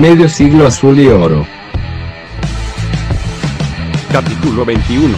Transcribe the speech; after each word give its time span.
Medio 0.00 0.28
siglo 0.28 0.66
azul 0.66 0.98
y 0.98 1.06
oro. 1.06 1.46
Capítulo 4.10 4.64
21. 4.64 5.16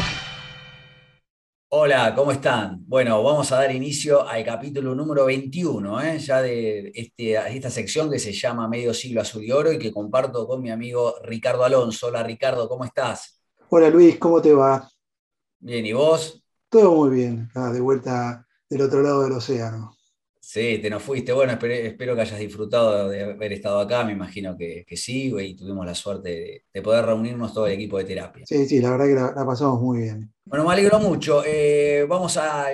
Hola, 1.71 2.15
¿cómo 2.15 2.31
están? 2.31 2.85
Bueno, 2.87 3.23
vamos 3.23 3.51
a 3.53 3.57
dar 3.57 3.75
inicio 3.75 4.29
al 4.29 4.45
capítulo 4.45 4.95
número 4.95 5.25
21, 5.25 6.03
¿eh? 6.03 6.19
ya 6.19 6.43
de 6.43 6.93
este, 6.95 7.57
esta 7.57 7.71
sección 7.71 8.11
que 8.11 8.19
se 8.19 8.35
llama 8.35 8.69
Medio 8.69 8.93
siglo 8.93 9.23
azul 9.23 9.45
y 9.45 9.51
oro 9.51 9.73
y 9.73 9.79
que 9.79 9.91
comparto 9.91 10.47
con 10.47 10.61
mi 10.61 10.71
amigo 10.71 11.15
Ricardo 11.23 11.65
Alonso. 11.65 12.09
Hola 12.09 12.23
Ricardo, 12.23 12.69
¿cómo 12.69 12.85
estás? 12.85 13.41
Hola 13.71 13.89
Luis, 13.89 14.19
¿cómo 14.19 14.43
te 14.43 14.53
va? 14.53 14.87
Bien, 15.59 15.87
¿y 15.87 15.95
vos? 15.95 16.45
Todo 16.69 16.95
muy 16.97 17.17
bien, 17.17 17.49
ah, 17.55 17.71
de 17.71 17.81
vuelta 17.81 18.47
del 18.69 18.83
otro 18.83 19.01
lado 19.01 19.23
del 19.23 19.33
océano. 19.33 19.96
Sí, 20.49 20.79
te 20.81 20.89
nos 20.89 21.03
fuiste. 21.03 21.33
Bueno, 21.33 21.55
espero, 21.55 22.15
que 22.15 22.21
hayas 22.21 22.39
disfrutado 22.39 23.09
de 23.09 23.21
haber 23.25 23.53
estado 23.53 23.81
acá. 23.81 24.05
Me 24.05 24.13
imagino 24.13 24.57
que, 24.57 24.87
sí, 24.95 25.35
y 25.37 25.57
tuvimos 25.57 25.85
la 25.85 25.93
suerte 25.93 26.63
de, 26.73 26.83
poder 26.83 27.05
reunirnos 27.05 27.53
todo 27.53 27.67
el 27.67 27.73
equipo 27.73 27.99
de 27.99 28.05
terapia. 28.05 28.47
Sí, 28.47 28.65
sí, 28.65 28.81
la 28.81 28.93
verdad 28.93 29.07
que 29.07 29.15
la, 29.41 29.45
pasamos 29.45 29.83
muy 29.83 30.03
bien. 30.03 30.33
Bueno, 30.45 30.65
me 30.65 30.73
alegro 30.73 31.01
mucho. 31.01 31.43
Eh, 31.45 32.07
vamos 32.09 32.37
a, 32.37 32.71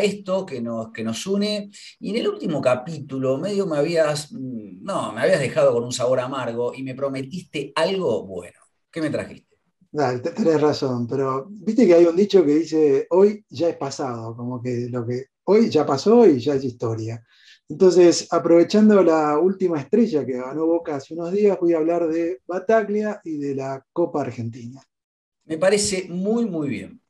esto 0.00 0.44
que 0.44 0.60
nos, 0.60 0.90
que 0.90 1.04
nos 1.04 1.24
une. 1.28 1.70
Y 2.00 2.10
en 2.10 2.16
el 2.16 2.26
último 2.26 2.60
capítulo, 2.60 3.38
medio 3.38 3.68
me 3.68 3.78
habías, 3.78 4.32
mm, 4.32 4.82
no, 4.82 5.12
me 5.12 5.20
habías 5.20 5.38
dejado 5.38 5.74
con 5.74 5.84
un 5.84 5.92
sabor 5.92 6.18
amargo 6.18 6.74
y 6.74 6.82
me 6.82 6.96
prometiste 6.96 7.72
algo 7.76 8.26
bueno. 8.26 8.58
¿Qué 8.90 9.00
me 9.00 9.10
trajiste? 9.10 9.56
Tenés 9.92 10.60
razón, 10.60 11.06
pero 11.06 11.46
viste 11.48 11.86
que 11.86 11.94
hay 11.94 12.04
un 12.04 12.16
dicho 12.16 12.44
que 12.44 12.52
dice, 12.52 13.06
hoy 13.10 13.44
ya 13.48 13.68
es 13.68 13.76
pasado, 13.76 14.34
como 14.34 14.60
que 14.60 14.88
lo 14.90 15.06
que 15.06 15.26
hoy 15.44 15.70
ya 15.70 15.84
pasó 15.86 16.26
y 16.26 16.38
ya 16.38 16.54
es 16.54 16.64
historia. 16.64 17.24
Entonces, 17.68 18.28
aprovechando 18.30 19.02
la 19.02 19.38
última 19.38 19.80
estrella 19.80 20.26
que 20.26 20.38
ganó 20.38 20.66
Boca 20.66 20.96
hace 20.96 21.14
unos 21.14 21.32
días, 21.32 21.58
voy 21.60 21.72
a 21.72 21.78
hablar 21.78 22.06
de 22.08 22.40
Bataglia 22.46 23.20
y 23.24 23.38
de 23.38 23.54
la 23.54 23.84
Copa 23.92 24.22
Argentina. 24.22 24.80
Me 25.44 25.58
parece 25.58 26.06
muy, 26.08 26.44
muy 26.44 26.68
bien. 26.68 27.00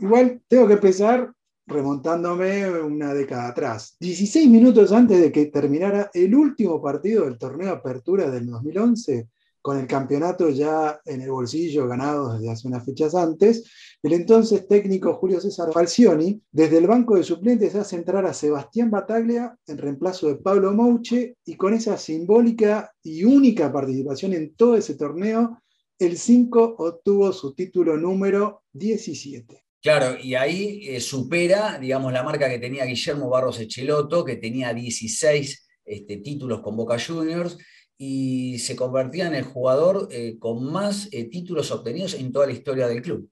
Igual 0.00 0.42
tengo 0.48 0.66
que 0.66 0.74
empezar 0.74 1.32
remontándome 1.66 2.68
una 2.68 3.14
década 3.14 3.48
atrás. 3.48 3.96
16 4.00 4.48
minutos 4.48 4.92
antes 4.92 5.20
de 5.20 5.30
que 5.30 5.46
terminara 5.46 6.10
el 6.12 6.34
último 6.34 6.82
partido 6.82 7.24
del 7.24 7.38
torneo 7.38 7.72
Apertura 7.72 8.30
del 8.30 8.46
2011, 8.46 9.28
con 9.62 9.78
el 9.78 9.86
campeonato 9.86 10.50
ya 10.50 11.00
en 11.04 11.22
el 11.22 11.30
bolsillo 11.30 11.86
ganado 11.86 12.34
desde 12.34 12.50
hace 12.50 12.68
unas 12.68 12.84
fechas 12.84 13.14
antes, 13.14 13.64
el 14.02 14.12
entonces 14.12 14.66
técnico 14.66 15.14
Julio 15.14 15.40
César 15.40 15.72
Falcioni, 15.72 16.42
desde 16.50 16.78
el 16.78 16.88
banco 16.88 17.16
de 17.16 17.22
suplentes 17.22 17.74
hace 17.76 17.96
entrar 17.96 18.26
a 18.26 18.34
Sebastián 18.34 18.90
Bataglia 18.90 19.56
en 19.66 19.78
reemplazo 19.78 20.26
de 20.26 20.36
Pablo 20.36 20.72
Mouche 20.72 21.36
y 21.44 21.54
con 21.54 21.72
esa 21.72 21.96
simbólica 21.96 22.92
y 23.02 23.24
única 23.24 23.72
participación 23.72 24.32
en 24.34 24.54
todo 24.54 24.76
ese 24.76 24.96
torneo, 24.96 25.62
el 25.98 26.18
5 26.18 26.74
obtuvo 26.78 27.32
su 27.32 27.54
título 27.54 27.96
número 27.96 28.64
17. 28.72 29.62
Claro, 29.80 30.16
y 30.20 30.34
ahí 30.34 30.88
eh, 30.88 31.00
supera, 31.00 31.78
digamos, 31.78 32.12
la 32.12 32.22
marca 32.22 32.48
que 32.48 32.58
tenía 32.58 32.84
Guillermo 32.84 33.28
Barros 33.28 33.60
Echeloto, 33.60 34.24
que 34.24 34.36
tenía 34.36 34.72
16 34.72 35.68
este, 35.84 36.16
títulos 36.18 36.60
con 36.60 36.76
Boca 36.76 36.96
Juniors, 37.04 37.58
y 37.98 38.58
se 38.58 38.76
convertía 38.76 39.26
en 39.26 39.34
el 39.34 39.44
jugador 39.44 40.08
eh, 40.10 40.38
con 40.38 40.64
más 40.64 41.08
eh, 41.12 41.24
títulos 41.24 41.70
obtenidos 41.70 42.14
en 42.14 42.32
toda 42.32 42.46
la 42.46 42.52
historia 42.52 42.88
del 42.88 43.02
club. 43.02 43.28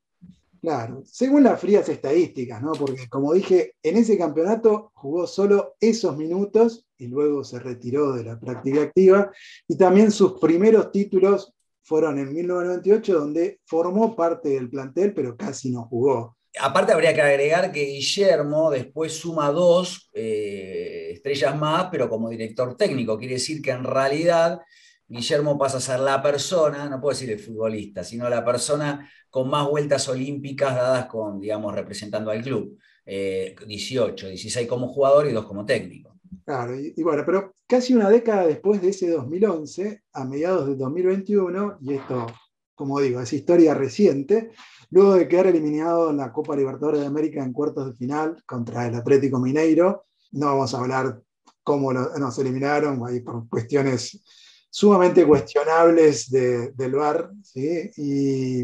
Claro, 0.61 1.03
según 1.07 1.45
las 1.45 1.59
frías 1.59 1.89
estadísticas, 1.89 2.63
¿no? 2.63 2.73
Porque 2.73 3.09
como 3.09 3.33
dije, 3.33 3.77
en 3.83 3.97
ese 3.97 4.19
campeonato 4.19 4.93
jugó 4.95 5.27
solo 5.27 5.75
esos 5.81 6.19
minutos 6.19 6.87
y 6.99 7.07
luego 7.07 7.43
se 7.45 7.59
retiró 7.59 8.13
de 8.13 8.25
la 8.25 8.39
práctica 8.39 8.83
activa. 8.83 9.33
Y 9.67 9.77
también 9.79 10.11
sus 10.11 10.39
primeros 10.39 10.93
títulos 10.93 11.55
fueron 11.83 12.19
en 12.19 12.33
1998, 12.33 13.19
donde 13.19 13.61
formó 13.65 14.15
parte 14.15 14.51
del 14.51 14.69
plantel, 14.69 15.15
pero 15.15 15.35
casi 15.35 15.71
no 15.71 15.85
jugó. 15.85 16.37
Aparte 16.61 16.93
habría 16.93 17.15
que 17.15 17.23
agregar 17.23 17.73
que 17.73 17.85
Guillermo 17.85 18.71
después 18.71 19.15
suma 19.15 19.51
dos 19.51 20.11
eh, 20.13 21.00
estrellas 21.21 21.57
más, 21.59 21.89
pero 21.91 22.09
como 22.09 22.31
director 22.31 22.77
técnico. 22.77 23.19
Quiere 23.19 23.35
decir 23.35 23.63
que 23.63 23.71
en 23.71 23.85
realidad 23.85 24.61
Guillermo 25.07 25.59
pasa 25.59 25.79
a 25.79 25.81
ser 25.81 26.01
la 26.01 26.23
persona, 26.23 26.89
no 26.89 27.01
puedo 27.01 27.13
decir 27.13 27.31
el 27.31 27.41
futbolista, 27.41 28.05
sino 28.05 28.29
la 28.29 28.45
persona 28.45 29.11
con 29.29 29.49
más 29.49 29.69
vueltas 29.69 30.09
olímpicas 30.09 30.75
dadas 30.75 31.07
con, 31.07 31.41
digamos, 31.41 31.75
representando 31.75 32.31
al 32.31 32.43
club. 32.43 32.79
18, 33.05 34.27
eh, 34.27 34.31
16 34.31 34.69
como 34.69 34.89
jugador 34.89 35.27
y 35.27 35.33
dos 35.33 35.45
como 35.47 35.65
técnico. 35.65 36.17
Claro, 36.45 36.79
y, 36.79 37.03
bueno, 37.03 37.23
pero 37.27 37.55
casi 37.67 37.95
una 37.95 38.09
década 38.09 38.47
después 38.47 38.81
de 38.81 38.91
ese 38.91 39.11
2011, 39.11 40.03
a 40.13 40.25
mediados 40.25 40.69
de 40.69 40.77
2021, 40.77 41.79
y 41.81 41.95
esto, 41.95 42.27
como 42.75 43.01
digo, 43.01 43.21
es 43.21 43.33
historia 43.33 43.75
reciente, 43.75 44.51
luego 44.91 45.15
de 45.15 45.29
quedar 45.29 45.49
eliminado 45.49 46.11
en 46.11 46.19
la 46.19 46.33
Copa 46.33 46.57
Libertadores 46.57 47.01
de 47.01 47.07
América 47.07 47.43
en 47.43 47.53
cuartos 47.53 47.87
de 47.87 47.95
final 47.95 48.43
contra 48.47 48.87
el 48.87 48.95
Atlético 48.95 49.39
Mineiro, 49.39 50.07
no 50.33 50.47
vamos 50.47 50.75
a 50.75 50.79
hablar 50.79 51.21
cómo 51.63 51.93
nos 51.93 52.39
eliminaron, 52.39 53.01
ahí 53.07 53.21
por 53.21 53.49
cuestiones 53.49 54.23
sumamente 54.71 55.27
cuestionables 55.27 56.31
del 56.31 56.93
VAR, 56.95 57.31
y, 57.55 58.63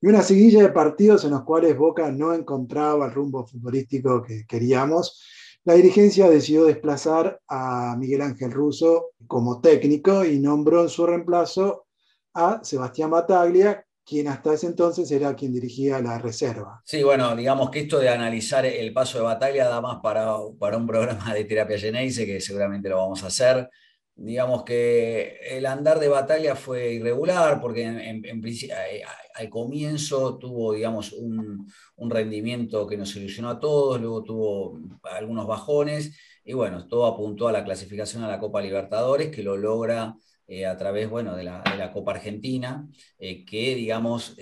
una 0.00 0.22
seguilla 0.22 0.62
de 0.62 0.68
partidos 0.70 1.24
en 1.24 1.32
los 1.32 1.42
cuales 1.42 1.76
Boca 1.76 2.10
no 2.10 2.32
encontraba 2.32 3.06
el 3.06 3.12
rumbo 3.12 3.46
futbolístico 3.46 4.22
que 4.22 4.46
queríamos, 4.46 5.22
la 5.64 5.74
dirigencia 5.74 6.28
decidió 6.28 6.64
desplazar 6.64 7.40
a 7.46 7.96
Miguel 7.96 8.22
Ángel 8.22 8.50
Russo 8.50 9.10
como 9.28 9.60
técnico 9.60 10.24
y 10.24 10.40
nombró 10.40 10.82
en 10.82 10.88
su 10.88 11.06
reemplazo 11.06 11.86
a 12.34 12.60
Sebastián 12.64 13.10
Bataglia, 13.10 13.84
quien 14.04 14.28
hasta 14.28 14.54
ese 14.54 14.66
entonces 14.66 15.10
era 15.10 15.34
quien 15.34 15.52
dirigía 15.52 16.00
la 16.00 16.18
reserva. 16.18 16.80
Sí, 16.84 17.02
bueno, 17.02 17.34
digamos 17.36 17.70
que 17.70 17.80
esto 17.80 17.98
de 17.98 18.08
analizar 18.08 18.66
el 18.66 18.92
paso 18.92 19.18
de 19.18 19.24
Bataglia 19.24 19.68
da 19.68 19.80
más 19.80 19.98
para, 20.02 20.34
para 20.58 20.76
un 20.76 20.86
programa 20.86 21.32
de 21.34 21.44
terapia 21.44 21.78
geneise, 21.78 22.26
que 22.26 22.40
seguramente 22.40 22.88
lo 22.88 22.96
vamos 22.96 23.22
a 23.22 23.28
hacer 23.28 23.68
digamos 24.14 24.64
que 24.64 25.38
el 25.42 25.66
andar 25.66 25.98
de 25.98 26.08
batalla 26.08 26.54
fue 26.54 26.94
irregular 26.94 27.60
porque 27.60 27.84
en, 27.84 28.24
eh, 28.24 29.02
al 29.34 29.48
comienzo 29.48 30.38
tuvo 30.38 30.74
digamos, 30.74 31.12
un, 31.12 31.66
rendimiento 32.10 32.86
que 32.86 32.96
nos 32.96 33.14
ilusionó 33.16 33.50
a 33.50 33.60
todos, 33.60 34.00
luego 34.00 34.22
tuvo 34.22 34.78
algunos 35.04 35.46
bajones 35.46 36.18
y 36.44 36.52
bueno, 36.52 36.86
todo 36.88 37.06
apuntó 37.06 37.48
a 37.48 37.52
la 37.52 37.64
clasificación 37.64 38.24
a 38.24 38.28
la 38.28 38.40
Copa 38.40 38.60
Libertadores 38.60 39.30
que 39.30 39.42
lo 39.42 39.56
logra 39.56 40.14
eh, 40.58 40.66
a 40.66 40.76
través 40.76 41.08
bueno, 41.08 41.36
de, 41.36 41.44
la, 41.44 41.90
Copa 41.92 42.12
Argentina, 42.12 42.86
eh, 43.18 43.44
que 43.44 43.74
digamos 43.74 44.36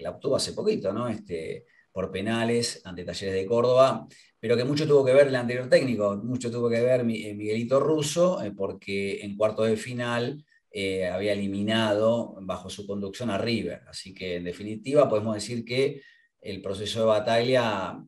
la 0.00 0.10
obtuvo 0.10 0.36
hace 0.36 0.52
poquito, 0.52 0.92
¿no? 0.92 1.08
Este, 1.08 1.66
por 1.92 2.10
penales 2.10 2.80
ante 2.84 3.04
Talleres 3.04 3.34
de 3.34 3.46
Córdoba 3.46 4.06
pero 4.40 4.56
que 4.56 4.64
mucho 4.64 4.88
tuvo 4.88 5.04
que 5.04 5.12
ver 5.12 5.28
el 5.28 5.36
anterior 5.36 5.68
técnico, 5.68 6.16
mucho 6.16 6.50
tuvo 6.50 6.68
que 6.70 6.80
ver 6.80 7.00
eh, 7.00 7.34
Miguelito 7.34 7.78
Russo, 7.78 8.42
eh, 8.42 8.52
porque 8.52 9.20
en 9.22 9.36
cuarto 9.36 9.64
de 9.64 9.76
final 9.76 10.42
eh, 10.70 11.06
había 11.06 11.34
eliminado 11.34 12.36
bajo 12.40 12.70
su 12.70 12.86
conducción 12.86 13.28
a 13.28 13.36
River. 13.36 13.82
Así 13.86 14.14
que 14.14 14.36
en 14.36 14.44
definitiva 14.44 15.08
podemos 15.08 15.34
decir 15.34 15.62
que 15.64 16.00
el 16.40 16.62
proceso 16.62 17.00
de 17.00 17.06
batalla 17.06 18.02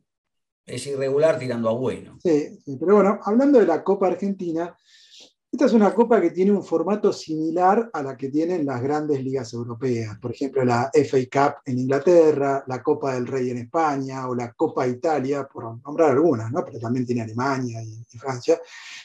es 0.64 0.86
irregular 0.86 1.38
tirando 1.38 1.69
a 1.69 1.72
bueno. 1.72 2.19
Sí, 2.22 2.59
sí, 2.64 2.78
pero 2.80 2.94
bueno, 2.94 3.20
hablando 3.24 3.59
de 3.59 3.66
la 3.66 3.84
Copa 3.84 4.06
Argentina, 4.06 4.74
esta 5.53 5.67
es 5.67 5.75
una 5.75 5.93
copa 5.93 6.19
que 6.19 6.31
tiene 6.31 6.51
un 6.51 6.65
formato 6.65 7.13
similar 7.13 7.91
a 7.93 8.03
la 8.03 8.17
que 8.17 8.31
tienen 8.31 8.65
las 8.65 8.83
grandes 8.83 9.23
ligas 9.23 9.53
europeas, 9.53 10.19
por 10.19 10.33
ejemplo 10.33 10.65
la 10.65 10.91
FA 10.95 11.19
Cup 11.31 11.57
en 11.67 11.79
Inglaterra, 11.79 12.65
la 12.67 12.83
Copa 12.83 13.13
del 13.13 13.27
Rey 13.27 13.51
en 13.51 13.59
España 13.59 14.27
o 14.31 14.35
la 14.35 14.55
Copa 14.55 14.89
Italia, 14.89 15.47
por 15.47 15.79
nombrar 15.85 16.13
algunas, 16.13 16.51
¿no? 16.51 16.65
pero 16.65 16.79
también 16.79 17.05
tiene 17.05 17.21
Alemania 17.21 17.83
y, 17.83 18.17
Francia, 18.17 18.59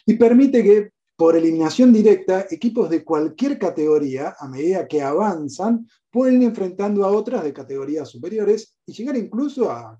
y 0.05 0.13
permite 0.13 0.63
que 0.63 0.91
por 1.17 1.35
eliminación 1.35 1.91
directa 1.91 2.45
equipos 2.49 2.89
de 2.89 3.03
cualquier 3.03 3.59
categoría, 3.59 4.37
a 4.39 4.47
medida 4.47 4.87
que 4.87 5.01
avanzan, 5.01 5.85
pueden 6.09 6.41
ir 6.41 6.47
enfrentando 6.47 7.03
a 7.03 7.09
otras 7.09 7.43
de 7.43 7.51
categorías 7.51 8.07
superiores 8.07 8.77
y 8.85 8.93
llegar 8.93 9.17
incluso 9.17 9.69
a 9.69 9.99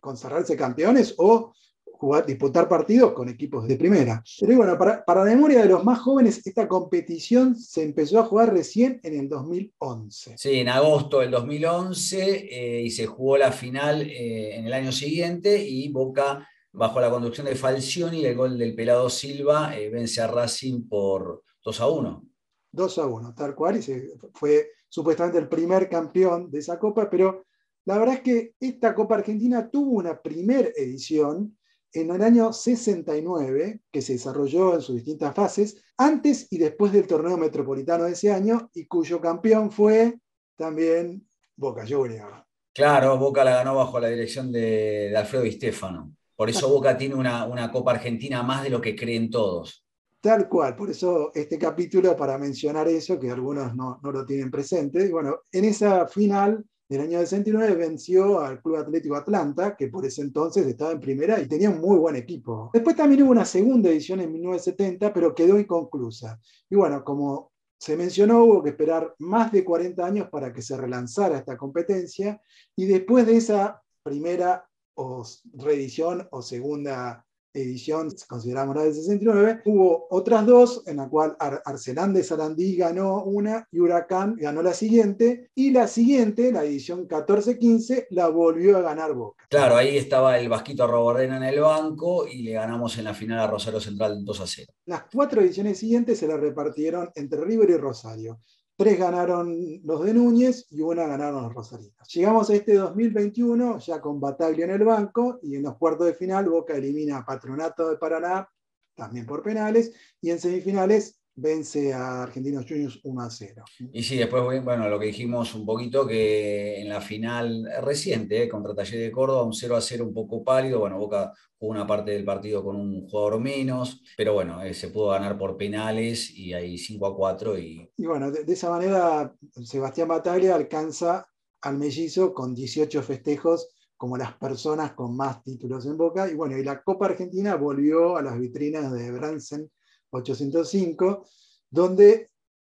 consagrarse 0.00 0.56
campeones 0.56 1.14
o 1.18 1.52
jugar, 1.98 2.24
disputar 2.24 2.68
partidos 2.68 3.12
con 3.12 3.28
equipos 3.28 3.66
de 3.66 3.76
primera. 3.76 4.22
Pero 4.40 4.56
bueno, 4.56 4.78
para, 4.78 5.04
para 5.04 5.24
la 5.24 5.30
memoria 5.30 5.62
de 5.62 5.68
los 5.68 5.84
más 5.84 5.98
jóvenes, 5.98 6.46
esta 6.46 6.68
competición 6.68 7.56
se 7.56 7.82
empezó 7.82 8.20
a 8.20 8.24
jugar 8.24 8.52
recién 8.52 9.00
en 9.02 9.18
el 9.18 9.28
2011. 9.28 10.38
Sí, 10.38 10.60
en 10.60 10.68
agosto 10.68 11.20
del 11.20 11.32
2011 11.32 12.48
eh, 12.50 12.82
y 12.82 12.90
se 12.90 13.06
jugó 13.06 13.36
la 13.36 13.50
final 13.50 14.02
eh, 14.02 14.56
en 14.56 14.66
el 14.66 14.72
año 14.72 14.92
siguiente 14.92 15.62
y 15.62 15.88
Boca, 15.88 16.48
bajo 16.72 17.00
la 17.00 17.10
conducción 17.10 17.46
de 17.46 17.56
Falcioni, 17.56 18.24
el 18.24 18.36
gol 18.36 18.56
del 18.56 18.74
pelado 18.74 19.10
Silva, 19.10 19.76
eh, 19.76 19.90
vence 19.90 20.20
a 20.20 20.28
Racing 20.28 20.88
por 20.88 21.42
2 21.64 21.80
a 21.80 21.88
1. 21.88 22.24
2 22.70 22.98
a 22.98 23.06
1, 23.06 23.34
tal 23.34 23.54
cual, 23.56 23.78
y 23.78 23.82
se, 23.82 24.12
fue 24.34 24.70
supuestamente 24.88 25.38
el 25.38 25.48
primer 25.48 25.88
campeón 25.88 26.50
de 26.50 26.60
esa 26.60 26.78
copa, 26.78 27.10
pero 27.10 27.44
la 27.84 27.98
verdad 27.98 28.16
es 28.16 28.20
que 28.20 28.54
esta 28.60 28.94
Copa 28.94 29.16
Argentina 29.16 29.68
tuvo 29.70 29.92
una 29.92 30.20
primera 30.20 30.68
edición 30.76 31.57
en 31.92 32.10
el 32.10 32.22
año 32.22 32.52
69, 32.52 33.80
que 33.90 34.02
se 34.02 34.14
desarrolló 34.14 34.74
en 34.74 34.82
sus 34.82 34.96
distintas 34.96 35.34
fases, 35.34 35.82
antes 35.96 36.46
y 36.50 36.58
después 36.58 36.92
del 36.92 37.06
torneo 37.06 37.36
metropolitano 37.36 38.04
de 38.04 38.12
ese 38.12 38.32
año, 38.32 38.70
y 38.74 38.86
cuyo 38.86 39.20
campeón 39.20 39.70
fue 39.70 40.18
también 40.56 41.26
Boca 41.56 41.84
Juniors. 41.88 42.44
Claro, 42.74 43.18
Boca 43.18 43.42
la 43.42 43.56
ganó 43.56 43.74
bajo 43.74 43.98
la 43.98 44.08
dirección 44.08 44.52
de, 44.52 45.12
Alfredo 45.16 45.44
Di 45.44 45.52
Stefano. 45.52 46.12
Por 46.36 46.48
eso 46.48 46.68
Boca 46.68 46.96
tiene 46.96 47.16
una, 47.16 47.46
una 47.46 47.72
Copa 47.72 47.92
Argentina 47.92 48.42
más 48.42 48.62
de 48.62 48.70
lo 48.70 48.80
que 48.80 48.94
creen 48.94 49.30
todos. 49.30 49.84
Tal 50.20 50.48
cual, 50.48 50.76
por 50.76 50.90
eso 50.90 51.30
este 51.34 51.58
capítulo 51.58 52.16
para 52.16 52.38
mencionar 52.38 52.88
eso, 52.88 53.18
que 53.18 53.30
algunos 53.30 53.74
no, 53.74 53.98
no 54.02 54.12
lo 54.12 54.24
tienen 54.24 54.50
presente. 54.50 55.06
Y 55.06 55.10
bueno, 55.10 55.40
en 55.50 55.64
esa 55.64 56.06
final 56.06 56.64
del 56.88 57.02
año 57.02 57.18
69 57.18 57.74
venció 57.74 58.40
al 58.40 58.62
Club 58.62 58.76
Atlético 58.76 59.16
Atlanta, 59.16 59.76
que 59.76 59.88
por 59.88 60.06
ese 60.06 60.22
entonces 60.22 60.66
estaba 60.66 60.92
en 60.92 61.00
primera 61.00 61.38
y 61.38 61.46
tenía 61.46 61.68
un 61.68 61.80
muy 61.80 61.98
buen 61.98 62.16
equipo. 62.16 62.70
Después 62.72 62.96
también 62.96 63.22
hubo 63.22 63.32
una 63.32 63.44
segunda 63.44 63.90
edición 63.90 64.20
en 64.20 64.32
1970, 64.32 65.12
pero 65.12 65.34
quedó 65.34 65.58
inconclusa. 65.58 66.40
Y 66.70 66.76
bueno, 66.76 67.04
como 67.04 67.52
se 67.78 67.96
mencionó, 67.96 68.42
hubo 68.44 68.62
que 68.62 68.70
esperar 68.70 69.14
más 69.18 69.52
de 69.52 69.64
40 69.64 70.04
años 70.04 70.28
para 70.30 70.52
que 70.52 70.62
se 70.62 70.76
relanzara 70.76 71.38
esta 71.38 71.58
competencia 71.58 72.40
y 72.74 72.86
después 72.86 73.26
de 73.26 73.36
esa 73.36 73.82
primera 74.02 74.66
o 74.94 75.24
reedición 75.54 76.26
o 76.30 76.42
segunda 76.42 77.24
edición, 77.52 78.08
consideramos 78.28 78.76
la 78.76 78.84
del 78.84 78.94
69, 78.94 79.62
hubo 79.66 80.06
otras 80.10 80.46
dos, 80.46 80.82
en 80.86 80.98
la 80.98 81.08
cual 81.08 81.36
Arcelán 81.38 82.12
de 82.12 82.22
Sarandí 82.22 82.76
ganó 82.76 83.24
una 83.24 83.66
y 83.70 83.80
Huracán 83.80 84.36
ganó 84.36 84.62
la 84.62 84.74
siguiente, 84.74 85.50
y 85.54 85.70
la 85.70 85.86
siguiente, 85.86 86.52
la 86.52 86.64
edición 86.64 87.08
14-15, 87.08 88.06
la 88.10 88.28
volvió 88.28 88.76
a 88.76 88.82
ganar 88.82 89.14
Boca. 89.14 89.44
Claro, 89.48 89.76
ahí 89.76 89.96
estaba 89.96 90.38
el 90.38 90.48
Vasquito 90.48 90.86
Robordena 90.86 91.38
en 91.38 91.44
el 91.44 91.60
banco 91.60 92.26
y 92.26 92.42
le 92.42 92.52
ganamos 92.52 92.96
en 92.98 93.04
la 93.04 93.14
final 93.14 93.38
a 93.40 93.46
Rosario 93.46 93.80
Central 93.80 94.24
2 94.24 94.40
a 94.40 94.46
0. 94.46 94.72
Las 94.86 95.04
cuatro 95.12 95.40
ediciones 95.40 95.78
siguientes 95.78 96.18
se 96.18 96.26
las 96.26 96.40
repartieron 96.40 97.10
entre 97.14 97.44
River 97.44 97.70
y 97.70 97.76
Rosario. 97.76 98.40
Tres 98.78 98.96
ganaron 98.96 99.80
los 99.82 100.04
de 100.04 100.14
Núñez 100.14 100.68
y 100.70 100.82
una 100.82 101.04
ganaron 101.04 101.42
los 101.42 101.52
rosarinos. 101.52 102.08
Llegamos 102.14 102.48
a 102.48 102.54
este 102.54 102.74
2021 102.74 103.80
ya 103.80 104.00
con 104.00 104.20
Bataglia 104.20 104.66
en 104.66 104.70
el 104.70 104.84
banco 104.84 105.40
y 105.42 105.56
en 105.56 105.64
los 105.64 105.76
cuartos 105.76 106.06
de 106.06 106.14
final 106.14 106.48
Boca 106.48 106.76
elimina 106.76 107.16
a 107.16 107.26
Patronato 107.26 107.90
de 107.90 107.96
Paraná, 107.96 108.48
también 108.94 109.26
por 109.26 109.42
penales, 109.42 109.92
y 110.20 110.30
en 110.30 110.38
semifinales 110.38 111.17
vence 111.40 111.92
a 111.92 112.22
Argentinos 112.22 112.66
Juniors 112.68 112.98
1 113.02 113.20
a 113.20 113.30
0. 113.30 113.64
Y 113.92 114.02
sí, 114.02 114.16
después, 114.16 114.64
bueno, 114.64 114.88
lo 114.88 114.98
que 114.98 115.06
dijimos 115.06 115.54
un 115.54 115.64
poquito, 115.64 116.06
que 116.06 116.80
en 116.80 116.88
la 116.88 117.00
final 117.00 117.68
reciente 117.82 118.42
eh, 118.42 118.48
contra 118.48 118.74
Taller 118.74 119.00
de 119.00 119.12
Córdoba, 119.12 119.44
un 119.44 119.52
0 119.52 119.76
a 119.76 119.80
0 119.80 120.04
un 120.04 120.14
poco 120.14 120.42
pálido, 120.42 120.80
bueno, 120.80 120.98
Boca 120.98 121.32
jugó 121.56 121.72
una 121.72 121.86
parte 121.86 122.10
del 122.10 122.24
partido 122.24 122.64
con 122.64 122.76
un 122.76 123.08
jugador 123.08 123.40
menos, 123.40 124.02
pero 124.16 124.34
bueno, 124.34 124.62
eh, 124.62 124.74
se 124.74 124.88
pudo 124.88 125.08
ganar 125.08 125.38
por 125.38 125.56
penales 125.56 126.30
y 126.30 126.52
hay 126.52 126.76
5 126.76 127.06
a 127.06 127.16
4. 127.16 127.58
Y, 127.58 127.88
y 127.96 128.06
bueno, 128.06 128.30
de, 128.30 128.52
esa 128.52 128.70
manera 128.70 129.32
Sebastián 129.62 130.08
Bataglia 130.08 130.56
alcanza 130.56 131.28
al 131.62 131.78
mellizo 131.78 132.34
con 132.34 132.54
18 132.54 133.02
festejos 133.02 133.68
como 133.96 134.16
las 134.16 134.34
personas 134.34 134.92
con 134.92 135.16
más 135.16 135.42
títulos 135.42 135.86
en 135.86 135.96
Boca. 135.96 136.28
Y 136.28 136.34
bueno, 136.34 136.56
y 136.56 136.64
la 136.64 136.82
Copa 136.82 137.06
Argentina 137.06 137.56
volvió 137.56 138.16
a 138.16 138.22
las 138.22 138.38
vitrinas 138.38 138.92
de 138.92 139.10
Bransen 139.10 139.70
805, 140.10 141.26
donde 141.70 142.30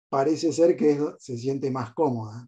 parece 0.10 0.51
ser 0.51 0.75
que 0.75 1.00
se 1.19 1.38
siente 1.38 1.69
más 1.72 1.94
cómoda, 1.94 2.48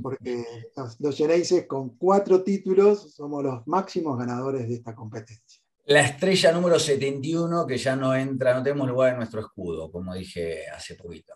porque 0.00 0.44
los, 0.76 1.00
los 1.00 1.66
con 1.66 1.96
cuatro 1.96 2.42
títulos 2.42 3.14
somos 3.14 3.42
los 3.42 3.66
máximos 3.66 4.18
ganadores 4.18 4.68
de 4.68 4.74
esta 4.74 4.94
competencia. 4.94 5.62
La 5.86 6.00
estrella 6.00 6.52
número 6.52 6.78
71 6.78 7.66
que 7.66 7.78
ya 7.78 7.94
no 7.94 8.14
entra, 8.14 8.54
no 8.54 8.62
tenemos 8.62 8.88
lugar 8.88 9.12
en 9.12 9.18
nuestro 9.18 9.40
escudo, 9.40 9.90
como 9.90 10.14
dije 10.14 10.68
hace 10.68 10.96
poquito. 10.96 11.34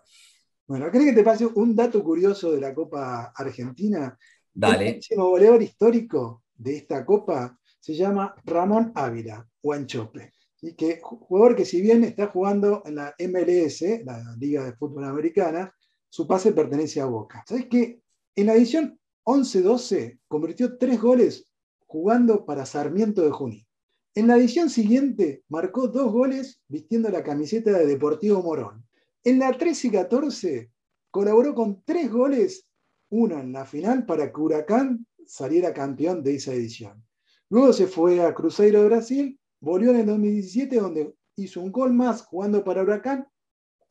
Bueno, 0.67 0.89
¿crees 0.89 1.07
que 1.07 1.13
te 1.13 1.23
pase 1.23 1.45
un 1.45 1.75
dato 1.75 2.03
curioso 2.03 2.51
de 2.51 2.61
la 2.61 2.73
Copa 2.73 3.31
Argentina? 3.35 4.17
Dale. 4.53 4.89
El 4.89 4.95
máximo 4.95 5.29
goleador 5.29 5.61
histórico 5.63 6.43
de 6.53 6.77
esta 6.77 7.05
Copa 7.05 7.57
se 7.79 7.93
llama 7.93 8.35
Ramón 8.43 8.91
Ávila, 8.93 9.45
Huanchope 9.63 10.33
y 10.61 10.73
que 10.73 10.99
jugador 11.01 11.55
que 11.55 11.65
si 11.65 11.81
bien 11.81 12.03
está 12.03 12.27
jugando 12.27 12.83
en 12.85 12.95
la 12.95 13.15
MLS, 13.19 13.81
la 14.05 14.35
Liga 14.39 14.63
de 14.63 14.73
Fútbol 14.73 15.05
Americana, 15.05 15.73
su 16.07 16.27
pase 16.27 16.51
pertenece 16.53 17.01
a 17.01 17.05
Boca. 17.05 17.43
¿Sabes 17.47 17.65
qué? 17.65 18.01
En 18.35 18.45
la 18.45 18.53
edición 18.53 18.99
11-12 19.25 20.19
convirtió 20.27 20.77
tres 20.77 21.01
goles 21.01 21.51
jugando 21.87 22.45
para 22.45 22.65
Sarmiento 22.65 23.23
de 23.23 23.31
Junín. 23.31 23.65
En 24.13 24.27
la 24.27 24.37
edición 24.37 24.69
siguiente 24.69 25.43
marcó 25.49 25.87
dos 25.87 26.11
goles 26.11 26.61
vistiendo 26.67 27.09
la 27.09 27.23
camiseta 27.23 27.71
de 27.71 27.85
Deportivo 27.85 28.41
Morón. 28.43 28.85
En 29.23 29.39
la 29.39 29.51
13-14 29.57 30.69
colaboró 31.09 31.55
con 31.55 31.81
tres 31.83 32.11
goles, 32.11 32.67
uno 33.09 33.39
en 33.39 33.51
la 33.51 33.65
final 33.65 34.05
para 34.05 34.31
que 34.31 34.39
Huracán 34.39 35.07
saliera 35.25 35.73
campeón 35.73 36.23
de 36.23 36.35
esa 36.35 36.53
edición. 36.53 37.03
Luego 37.49 37.73
se 37.73 37.87
fue 37.87 38.21
a 38.21 38.33
Cruzeiro 38.33 38.81
de 38.81 38.89
Brasil 38.89 39.40
Volvió 39.61 39.91
en 39.91 39.99
el 40.01 40.05
2017 40.07 40.75
donde 40.75 41.13
hizo 41.35 41.61
un 41.61 41.71
gol 41.71 41.93
más 41.93 42.23
jugando 42.23 42.63
para 42.63 42.81
Huracán 42.81 43.27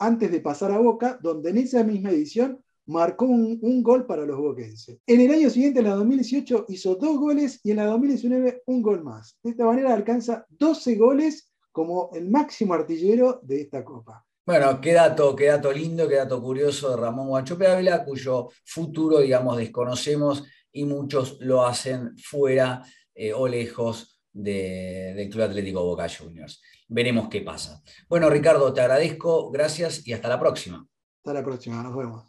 antes 0.01 0.33
de 0.33 0.41
pasar 0.41 0.73
a 0.73 0.79
Boca, 0.79 1.19
donde 1.23 1.51
en 1.51 1.59
esa 1.59 1.85
misma 1.85 2.11
edición 2.11 2.63
marcó 2.87 3.27
un, 3.27 3.83
gol 3.83 4.05
para 4.07 4.27
los 4.27 4.37
boquenses. 4.37 4.99
En 5.07 5.21
el 5.21 5.31
año 5.31 5.49
siguiente, 5.49 5.79
en 5.79 5.87
la 5.87 5.95
2018, 5.95 6.67
hizo 6.69 6.97
dos 6.97 7.19
goles 7.19 7.61
y 7.63 7.71
en 7.71 7.77
la 7.77 7.87
2019 7.87 8.63
un 8.67 8.83
gol 8.83 9.05
más. 9.05 9.39
De 9.45 9.51
esta 9.51 9.65
manera 9.65 9.95
alcanza 9.95 10.45
12 10.49 10.97
goles 10.97 11.53
como 11.71 12.11
el 12.15 12.29
máximo 12.29 12.75
artillero 12.75 13.39
de 13.43 13.61
esta 13.61 13.85
Copa. 13.85 14.27
Bueno, 14.45 14.81
qué 14.81 14.95
dato, 14.95 15.37
qué 15.37 15.47
dato 15.47 15.71
lindo, 15.71 16.09
qué 16.09 16.17
dato 16.17 16.43
curioso 16.43 16.91
de 16.91 16.97
Ramón 16.97 17.29
Guanchope 17.29 17.69
Ávila, 17.69 18.05
cuyo 18.05 18.49
futuro, 18.65 19.21
digamos, 19.21 19.57
desconocemos 19.57 20.43
y 20.73 20.85
muchos 20.85 21.39
lo 21.41 21.65
hacen 21.65 22.17
fuera 22.19 22.83
eh, 23.15 23.33
o 23.33 23.47
lejos 23.47 24.20
del 24.33 25.29
Club 25.29 25.45
Atlético 25.45 25.85
Boca 25.85 26.09
Juniors. 26.09 26.63
Veremos 26.89 27.29
qué 27.29 27.41
pasa. 27.41 27.83
Bueno, 28.09 28.31
Ricardo, 28.31 28.73
te 28.73 28.81
agradezco, 28.81 29.51
gracias 29.51 30.07
y 30.07 30.13
hasta 30.13 30.29
la 30.29 30.41
próxima. 30.41 30.87
Hasta 31.19 31.35
la 31.35 31.45
próxima, 31.45 31.83
nos 31.83 31.97
vemos. 31.97 32.27